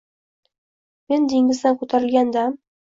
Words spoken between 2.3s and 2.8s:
dam